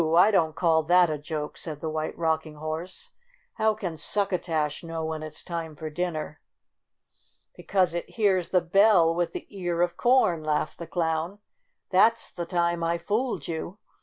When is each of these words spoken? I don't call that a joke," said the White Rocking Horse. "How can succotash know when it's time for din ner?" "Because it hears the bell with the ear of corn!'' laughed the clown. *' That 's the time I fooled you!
I 0.17 0.31
don't 0.31 0.55
call 0.55 0.81
that 0.81 1.11
a 1.11 1.19
joke," 1.19 1.59
said 1.59 1.79
the 1.79 1.87
White 1.91 2.17
Rocking 2.17 2.55
Horse. 2.55 3.11
"How 3.59 3.75
can 3.75 3.97
succotash 3.97 4.83
know 4.83 5.05
when 5.05 5.21
it's 5.21 5.43
time 5.43 5.75
for 5.75 5.91
din 5.91 6.13
ner?" 6.13 6.41
"Because 7.55 7.93
it 7.93 8.09
hears 8.15 8.49
the 8.49 8.61
bell 8.61 9.13
with 9.13 9.31
the 9.33 9.45
ear 9.51 9.83
of 9.83 9.97
corn!'' 9.97 10.43
laughed 10.43 10.79
the 10.79 10.87
clown. 10.87 11.37
*' 11.61 11.69
That 11.91 12.17
's 12.17 12.31
the 12.31 12.47
time 12.47 12.83
I 12.83 12.97
fooled 12.97 13.47
you! 13.47 13.77